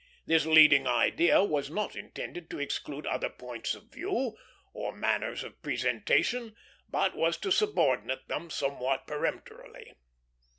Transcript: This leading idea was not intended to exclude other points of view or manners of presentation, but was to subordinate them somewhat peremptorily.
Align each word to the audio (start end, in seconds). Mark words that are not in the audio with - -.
This 0.25 0.47
leading 0.47 0.87
idea 0.87 1.43
was 1.43 1.69
not 1.69 1.95
intended 1.95 2.49
to 2.49 2.59
exclude 2.59 3.05
other 3.05 3.29
points 3.29 3.75
of 3.75 3.91
view 3.91 4.35
or 4.73 4.95
manners 4.97 5.43
of 5.43 5.61
presentation, 5.61 6.55
but 6.89 7.15
was 7.15 7.37
to 7.37 7.51
subordinate 7.51 8.27
them 8.27 8.49
somewhat 8.49 9.05
peremptorily. 9.05 9.93